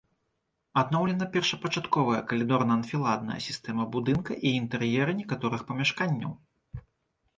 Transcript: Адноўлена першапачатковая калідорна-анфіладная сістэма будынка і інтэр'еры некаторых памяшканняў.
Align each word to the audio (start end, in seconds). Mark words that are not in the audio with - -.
Адноўлена 0.81 1.25
першапачатковая 1.35 2.21
калідорна-анфіладная 2.31 3.39
сістэма 3.49 3.83
будынка 3.97 4.31
і 4.49 4.57
інтэр'еры 4.61 5.11
некаторых 5.23 5.61
памяшканняў. 5.69 6.31